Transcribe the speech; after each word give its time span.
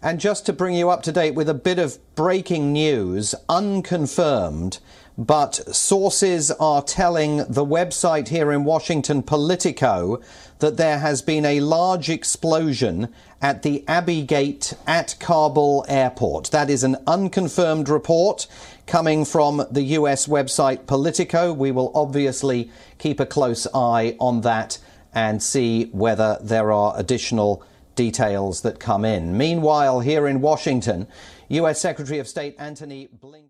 And 0.00 0.20
just 0.20 0.46
to 0.46 0.52
bring 0.52 0.74
you 0.74 0.90
up 0.90 1.02
to 1.04 1.12
date 1.12 1.34
with 1.34 1.48
a 1.48 1.54
bit 1.54 1.80
of 1.80 1.98
breaking 2.14 2.72
news, 2.72 3.34
unconfirmed, 3.48 4.78
but 5.16 5.56
sources 5.74 6.52
are 6.52 6.82
telling 6.82 7.38
the 7.38 7.66
website 7.66 8.28
here 8.28 8.52
in 8.52 8.62
Washington, 8.62 9.24
Politico, 9.24 10.22
that 10.60 10.76
there 10.76 11.00
has 11.00 11.20
been 11.20 11.44
a 11.44 11.58
large 11.58 12.08
explosion 12.08 13.12
at 13.42 13.62
the 13.62 13.82
Abbey 13.88 14.22
Gate 14.22 14.74
at 14.86 15.16
Kabul 15.18 15.84
airport. 15.88 16.52
That 16.52 16.70
is 16.70 16.84
an 16.84 16.98
unconfirmed 17.08 17.88
report 17.88 18.46
coming 18.86 19.24
from 19.24 19.64
the 19.68 19.82
US 19.82 20.28
website 20.28 20.86
Politico. 20.86 21.52
We 21.52 21.72
will 21.72 21.90
obviously 21.92 22.70
keep 22.98 23.18
a 23.18 23.26
close 23.26 23.66
eye 23.74 24.16
on 24.20 24.42
that 24.42 24.78
and 25.12 25.42
see 25.42 25.86
whether 25.86 26.38
there 26.40 26.70
are 26.70 26.94
additional 26.96 27.64
details 27.98 28.60
that 28.60 28.78
come 28.78 29.04
in. 29.04 29.36
Meanwhile, 29.36 29.98
here 30.00 30.28
in 30.28 30.40
Washington, 30.40 31.08
U.S. 31.48 31.80
Secretary 31.80 32.20
of 32.20 32.28
State 32.28 32.54
Antony 32.56 33.08
Blinken. 33.20 33.48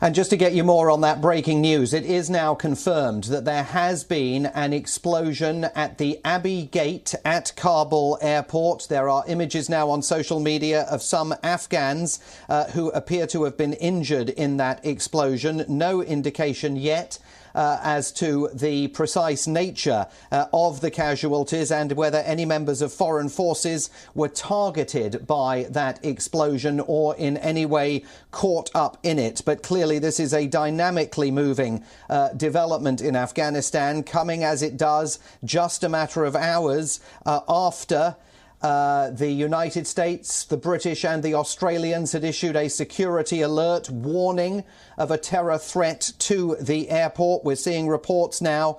And 0.00 0.14
just 0.14 0.30
to 0.30 0.36
get 0.36 0.54
you 0.54 0.62
more 0.62 0.88
on 0.88 1.00
that 1.02 1.20
breaking 1.20 1.60
news, 1.60 1.92
it 1.92 2.04
is 2.04 2.30
now 2.30 2.54
confirmed 2.54 3.24
that 3.24 3.44
there 3.44 3.64
has 3.64 4.04
been 4.04 4.46
an 4.46 4.72
explosion 4.72 5.64
at 5.64 5.98
the 5.98 6.20
Abbey 6.24 6.66
Gate 6.66 7.12
at 7.24 7.52
Kabul 7.56 8.18
airport. 8.22 8.86
There 8.88 9.10
are 9.10 9.24
images 9.26 9.68
now 9.68 9.90
on 9.90 10.00
social 10.00 10.38
media 10.38 10.82
of 10.82 11.02
some 11.02 11.34
Afghans 11.42 12.20
uh, 12.48 12.66
who 12.70 12.90
appear 12.92 13.26
to 13.26 13.42
have 13.44 13.58
been 13.58 13.74
injured 13.74 14.30
in 14.30 14.58
that 14.58 14.86
explosion. 14.86 15.64
No 15.68 16.02
indication 16.02 16.76
yet 16.76 17.18
uh, 17.54 17.78
as 17.82 18.12
to 18.12 18.48
the 18.52 18.88
precise 18.88 19.46
nature 19.46 20.06
uh, 20.30 20.46
of 20.52 20.80
the 20.80 20.90
casualties 20.90 21.70
and 21.70 21.92
whether 21.92 22.18
any 22.18 22.44
members 22.44 22.82
of 22.82 22.92
foreign 22.92 23.28
forces 23.28 23.90
were 24.14 24.28
targeted 24.28 25.26
by 25.26 25.64
that 25.70 26.04
explosion 26.04 26.80
or 26.80 27.16
in 27.16 27.36
any 27.38 27.66
way 27.66 28.04
caught 28.30 28.70
up 28.74 28.98
in 29.02 29.18
it. 29.18 29.42
But 29.44 29.62
clearly, 29.62 29.98
this 29.98 30.20
is 30.20 30.32
a 30.32 30.46
dynamically 30.46 31.30
moving 31.30 31.84
uh, 32.08 32.28
development 32.30 33.00
in 33.00 33.16
Afghanistan, 33.16 34.02
coming 34.02 34.44
as 34.44 34.62
it 34.62 34.76
does 34.76 35.18
just 35.44 35.84
a 35.84 35.88
matter 35.88 36.24
of 36.24 36.36
hours 36.36 37.00
uh, 37.26 37.40
after. 37.48 38.16
Uh, 38.62 39.08
the 39.10 39.30
United 39.30 39.86
States, 39.86 40.44
the 40.44 40.56
British, 40.56 41.02
and 41.02 41.22
the 41.22 41.32
Australians 41.32 42.12
had 42.12 42.24
issued 42.24 42.56
a 42.56 42.68
security 42.68 43.40
alert 43.40 43.88
warning 43.88 44.64
of 44.98 45.10
a 45.10 45.16
terror 45.16 45.56
threat 45.56 46.12
to 46.18 46.56
the 46.60 46.90
airport. 46.90 47.42
We're 47.42 47.56
seeing 47.56 47.88
reports 47.88 48.42
now. 48.42 48.78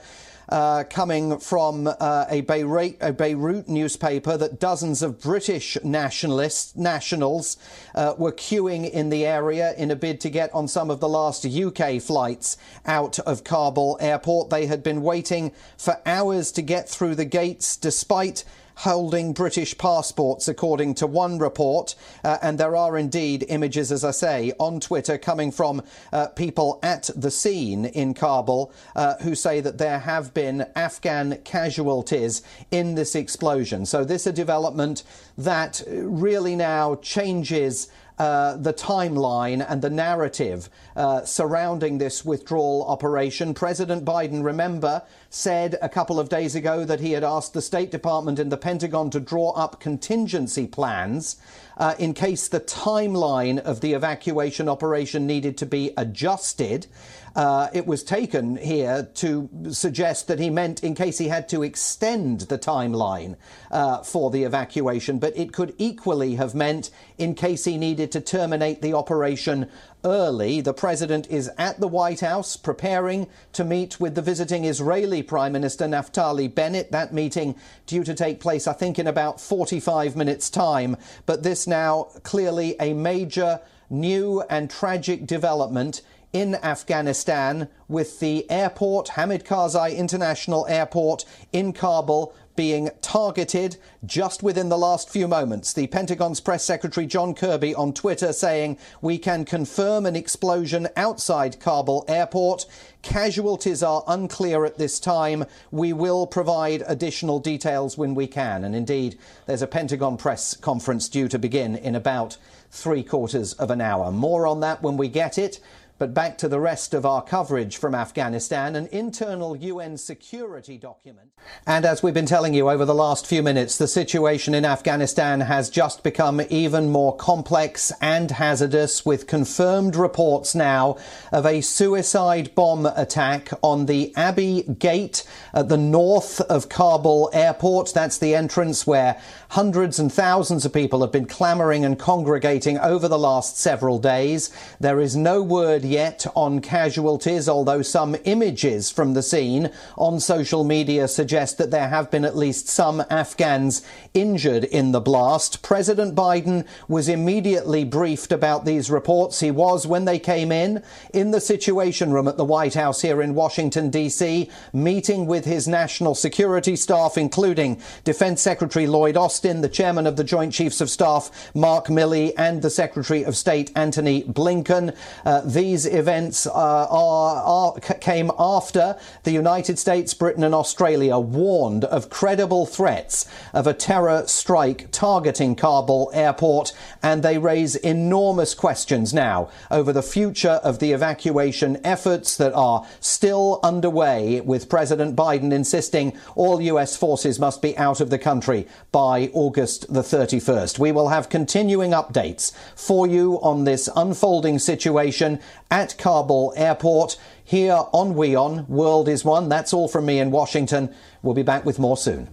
Uh, 0.49 0.83
coming 0.83 1.39
from 1.39 1.87
uh, 1.87 2.25
a, 2.29 2.41
Beirut, 2.41 2.97
a, 2.99 3.13
Beirut, 3.13 3.69
newspaper 3.69 4.35
that 4.35 4.59
dozens 4.59 5.01
of 5.01 5.21
British 5.21 5.77
nationalists, 5.81 6.75
nationals 6.75 7.55
uh, 7.95 8.13
were 8.17 8.33
queuing 8.33 8.89
in 8.89 9.09
the 9.09 9.25
area 9.25 9.73
in 9.77 9.91
a 9.91 9.95
bid 9.95 10.19
to 10.19 10.29
get 10.29 10.53
on 10.53 10.67
some 10.67 10.91
of 10.91 10.99
the 10.99 11.07
last 11.07 11.45
UK 11.45 12.01
flights 12.01 12.57
out 12.85 13.17
of 13.19 13.45
Kabul 13.45 13.97
airport. 14.01 14.49
They 14.49 14.65
had 14.65 14.83
been 14.83 15.01
waiting 15.01 15.53
for 15.77 16.01
hours 16.05 16.51
to 16.51 16.61
get 16.61 16.89
through 16.89 17.15
the 17.15 17.25
gates 17.25 17.77
despite 17.77 18.43
holding 18.81 19.31
British 19.31 19.77
passports, 19.77 20.47
according 20.47 20.95
to 20.95 21.05
one 21.05 21.37
report. 21.37 21.93
Uh, 22.23 22.39
and 22.41 22.57
there 22.57 22.75
are 22.75 22.97
indeed 22.97 23.45
images, 23.47 23.91
as 23.91 24.03
I 24.03 24.09
say, 24.09 24.53
on 24.59 24.79
Twitter 24.79 25.19
coming 25.19 25.51
from 25.51 25.83
uh, 26.11 26.27
people 26.29 26.79
at 26.81 27.09
the 27.15 27.29
scene 27.29 27.85
in 27.85 28.15
Kabul 28.15 28.71
uh, 28.95 29.17
who 29.21 29.35
say 29.35 29.61
that 29.61 29.77
there 29.77 29.99
have 29.99 30.33
been 30.33 30.65
Afghan 30.75 31.37
casualties 31.43 32.41
in 32.71 32.95
this 32.95 33.13
explosion. 33.13 33.85
So, 33.85 34.03
this 34.03 34.21
is 34.21 34.27
a 34.27 34.33
development 34.33 35.03
that 35.37 35.83
really 35.87 36.55
now 36.55 36.95
changes 36.95 37.87
uh, 38.17 38.57
the 38.57 38.73
timeline 38.73 39.65
and 39.67 39.81
the 39.81 39.89
narrative 39.89 40.69
uh, 40.95 41.23
surrounding 41.23 41.97
this 41.97 42.23
withdrawal 42.23 42.85
operation. 42.87 43.53
President 43.53 44.05
Biden, 44.05 44.43
remember, 44.43 45.03
said 45.29 45.77
a 45.81 45.89
couple 45.89 46.19
of 46.19 46.29
days 46.29 46.55
ago 46.55 46.85
that 46.85 46.99
he 46.99 47.13
had 47.13 47.23
asked 47.23 47.53
the 47.53 47.61
State 47.61 47.91
Department 47.91 48.37
and 48.39 48.51
the 48.51 48.57
Pentagon 48.57 49.09
to 49.09 49.19
draw 49.19 49.51
up 49.51 49.79
contingency 49.79 50.67
plans 50.67 51.37
uh, 51.77 51.95
in 51.97 52.13
case 52.13 52.47
the 52.47 52.59
timeline 52.59 53.57
of 53.57 53.81
the 53.81 53.93
evacuation 53.93 54.69
operation 54.69 55.25
needed 55.25 55.57
to 55.57 55.65
be 55.65 55.91
adjusted. 55.97 56.87
Uh, 57.35 57.69
it 57.73 57.87
was 57.87 58.03
taken 58.03 58.57
here 58.57 59.09
to 59.13 59.49
suggest 59.71 60.27
that 60.27 60.37
he 60.37 60.49
meant 60.49 60.83
in 60.83 60.93
case 60.93 61.17
he 61.17 61.29
had 61.29 61.47
to 61.47 61.63
extend 61.63 62.41
the 62.41 62.59
timeline 62.59 63.37
uh, 63.71 64.03
for 64.03 64.29
the 64.31 64.43
evacuation, 64.43 65.17
but 65.17 65.35
it 65.37 65.53
could 65.53 65.73
equally 65.77 66.35
have 66.35 66.53
meant 66.53 66.91
in 67.21 67.35
case 67.35 67.65
he 67.65 67.77
needed 67.77 68.11
to 68.11 68.19
terminate 68.19 68.81
the 68.81 68.93
operation 68.93 69.69
early. 70.03 70.59
The 70.59 70.73
president 70.73 71.29
is 71.29 71.51
at 71.55 71.79
the 71.79 71.87
White 71.87 72.21
House 72.21 72.57
preparing 72.57 73.27
to 73.53 73.63
meet 73.63 73.99
with 73.99 74.15
the 74.15 74.23
visiting 74.23 74.65
Israeli 74.65 75.21
Prime 75.21 75.51
Minister 75.51 75.85
Naftali 75.85 76.53
Bennett. 76.53 76.91
That 76.91 77.13
meeting 77.13 77.55
due 77.85 78.03
to 78.03 78.15
take 78.15 78.39
place, 78.39 78.67
I 78.67 78.73
think, 78.73 78.97
in 78.97 79.05
about 79.05 79.39
45 79.39 80.15
minutes' 80.15 80.49
time. 80.49 80.97
But 81.27 81.43
this 81.43 81.67
now 81.67 82.07
clearly 82.23 82.75
a 82.79 82.93
major 82.93 83.59
new 83.91 84.41
and 84.49 84.67
tragic 84.67 85.27
development 85.27 86.01
in 86.33 86.55
Afghanistan 86.55 87.67
with 87.87 88.19
the 88.19 88.49
airport, 88.49 89.09
Hamid 89.09 89.43
Karzai 89.43 89.95
International 89.95 90.65
Airport 90.67 91.25
in 91.51 91.73
Kabul, 91.73 92.33
being 92.55 92.89
targeted 93.01 93.77
just 94.05 94.43
within 94.43 94.69
the 94.69 94.77
last 94.77 95.09
few 95.09 95.27
moments. 95.27 95.73
The 95.73 95.87
Pentagon's 95.87 96.39
press 96.39 96.63
secretary 96.63 97.07
John 97.07 97.33
Kirby 97.33 97.73
on 97.75 97.93
Twitter 97.93 98.33
saying, 98.33 98.77
We 99.01 99.17
can 99.17 99.45
confirm 99.45 100.05
an 100.05 100.15
explosion 100.15 100.87
outside 100.95 101.59
Kabul 101.59 102.05
airport. 102.07 102.65
Casualties 103.01 103.81
are 103.81 104.03
unclear 104.07 104.65
at 104.65 104.77
this 104.77 104.99
time. 104.99 105.45
We 105.71 105.93
will 105.93 106.27
provide 106.27 106.83
additional 106.87 107.39
details 107.39 107.97
when 107.97 108.13
we 108.13 108.27
can. 108.27 108.63
And 108.63 108.75
indeed, 108.75 109.17
there's 109.47 109.61
a 109.61 109.67
Pentagon 109.67 110.17
press 110.17 110.55
conference 110.55 111.09
due 111.09 111.27
to 111.27 111.39
begin 111.39 111.75
in 111.75 111.95
about 111.95 112.37
three 112.69 113.03
quarters 113.03 113.53
of 113.53 113.71
an 113.71 113.81
hour. 113.81 114.11
More 114.11 114.47
on 114.47 114.59
that 114.61 114.81
when 114.81 114.97
we 114.97 115.07
get 115.07 115.37
it. 115.37 115.59
But 116.01 116.15
back 116.15 116.39
to 116.39 116.47
the 116.47 116.59
rest 116.59 116.95
of 116.95 117.05
our 117.05 117.21
coverage 117.21 117.77
from 117.77 117.93
Afghanistan, 117.93 118.75
an 118.75 118.87
internal 118.91 119.55
UN 119.55 119.99
security 119.99 120.75
document. 120.75 121.29
And 121.67 121.85
as 121.85 122.01
we've 122.01 122.11
been 122.11 122.25
telling 122.25 122.55
you 122.55 122.71
over 122.71 122.85
the 122.85 122.95
last 122.95 123.27
few 123.27 123.43
minutes, 123.43 123.77
the 123.77 123.87
situation 123.87 124.55
in 124.55 124.65
Afghanistan 124.65 125.41
has 125.41 125.69
just 125.69 126.01
become 126.01 126.41
even 126.49 126.89
more 126.89 127.15
complex 127.15 127.91
and 128.01 128.31
hazardous, 128.31 129.05
with 129.05 129.27
confirmed 129.27 129.95
reports 129.95 130.55
now 130.55 130.97
of 131.31 131.45
a 131.45 131.61
suicide 131.61 132.55
bomb 132.55 132.87
attack 132.87 133.49
on 133.61 133.85
the 133.85 134.11
Abbey 134.15 134.63
Gate 134.63 135.23
at 135.53 135.69
the 135.69 135.77
north 135.77 136.41
of 136.41 136.67
Kabul 136.67 137.29
airport. 137.31 137.93
That's 137.93 138.17
the 138.17 138.33
entrance 138.33 138.87
where 138.87 139.21
hundreds 139.49 139.99
and 139.99 140.11
thousands 140.11 140.65
of 140.65 140.73
people 140.73 141.01
have 141.01 141.11
been 141.11 141.27
clamoring 141.27 141.85
and 141.85 141.99
congregating 141.99 142.79
over 142.79 143.07
the 143.07 143.19
last 143.19 143.59
several 143.59 143.99
days. 143.99 144.49
There 144.79 144.99
is 144.99 145.15
no 145.15 145.43
word 145.43 145.90
yet 145.91 146.25
on 146.35 146.61
casualties, 146.61 147.49
although 147.49 147.81
some 147.81 148.15
images 148.23 148.89
from 148.89 149.13
the 149.13 149.21
scene 149.21 149.69
on 149.97 150.19
social 150.19 150.63
media 150.63 151.07
suggest 151.07 151.57
that 151.57 151.69
there 151.69 151.89
have 151.89 152.09
been 152.09 152.25
at 152.25 152.37
least 152.37 152.67
some 152.67 153.03
Afghans 153.09 153.83
injured 154.13 154.63
in 154.63 154.93
the 154.93 155.01
blast. 155.01 155.61
President 155.61 156.15
Biden 156.15 156.65
was 156.87 157.09
immediately 157.09 157.83
briefed 157.83 158.31
about 158.31 158.65
these 158.65 158.89
reports. 158.89 159.41
He 159.41 159.51
was, 159.51 159.85
when 159.85 160.05
they 160.05 160.17
came 160.17 160.51
in, 160.51 160.81
in 161.13 161.31
the 161.31 161.41
Situation 161.41 162.11
Room 162.11 162.27
at 162.27 162.37
the 162.37 162.45
White 162.45 162.73
House 162.73 163.01
here 163.01 163.21
in 163.21 163.35
Washington, 163.35 163.89
D.C., 163.89 164.49
meeting 164.73 165.25
with 165.25 165.45
his 165.45 165.67
national 165.67 166.15
security 166.15 166.75
staff, 166.75 167.17
including 167.17 167.81
Defense 168.03 168.41
Secretary 168.41 168.87
Lloyd 168.87 169.17
Austin, 169.17 169.61
the 169.61 169.69
chairman 169.69 170.07
of 170.07 170.15
the 170.15 170.23
Joint 170.23 170.53
Chiefs 170.53 170.81
of 170.81 170.89
Staff, 170.89 171.51
Mark 171.53 171.87
Milley, 171.87 172.33
and 172.37 172.61
the 172.61 172.69
Secretary 172.69 173.23
of 173.23 173.35
State, 173.35 173.71
Antony 173.75 174.23
Blinken. 174.23 174.95
Uh, 175.25 175.41
these 175.41 175.80
these 175.81 175.93
events 175.93 176.45
uh, 176.45 176.51
are, 176.53 177.35
are, 177.43 177.79
came 177.79 178.31
after 178.37 178.97
the 179.23 179.31
United 179.31 179.79
States, 179.79 180.13
Britain, 180.13 180.43
and 180.43 180.53
Australia 180.53 181.17
warned 181.17 181.85
of 181.85 182.09
credible 182.09 182.65
threats 182.65 183.27
of 183.53 183.65
a 183.65 183.73
terror 183.73 184.23
strike 184.27 184.87
targeting 184.91 185.55
Kabul 185.55 186.11
airport, 186.13 186.73
and 187.01 187.23
they 187.23 187.37
raise 187.37 187.75
enormous 187.75 188.53
questions 188.53 189.13
now 189.13 189.49
over 189.71 189.91
the 189.91 190.03
future 190.03 190.59
of 190.63 190.79
the 190.79 190.91
evacuation 190.91 191.79
efforts 191.83 192.37
that 192.37 192.53
are 192.53 192.85
still 192.99 193.59
underway, 193.63 194.41
with 194.41 194.69
President 194.69 195.15
Biden 195.15 195.51
insisting 195.51 196.13
all 196.35 196.61
U.S. 196.61 196.95
forces 196.95 197.39
must 197.39 197.61
be 197.61 197.77
out 197.77 198.01
of 198.01 198.09
the 198.09 198.19
country 198.19 198.67
by 198.91 199.31
August 199.33 199.91
the 199.91 200.01
31st. 200.01 200.77
We 200.77 200.91
will 200.91 201.09
have 201.09 201.29
continuing 201.29 201.91
updates 201.91 202.51
for 202.75 203.07
you 203.07 203.39
on 203.41 203.63
this 203.63 203.89
unfolding 203.95 204.59
situation 204.59 205.39
at 205.71 205.97
Kabul 205.97 206.53
airport. 206.55 207.17
Here 207.43 207.79
on 207.93 208.13
WION, 208.13 208.67
World 208.67 209.07
is 209.07 209.25
One. 209.25 209.49
That's 209.49 209.73
all 209.73 209.87
from 209.87 210.05
me 210.05 210.19
in 210.19 210.29
Washington. 210.29 210.93
We'll 211.23 211.33
be 211.33 211.41
back 211.41 211.65
with 211.65 211.79
more 211.79 211.97
soon. 211.97 212.29